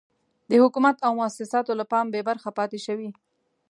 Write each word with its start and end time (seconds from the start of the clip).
د 0.49 0.51
حکومت 0.63 0.95
او 1.05 1.11
موسساتو 1.19 1.71
له 1.79 1.85
پام 1.91 2.05
بې 2.13 2.21
برخې 2.29 2.51
پاتې 2.57 2.79
شوي. 2.85 3.09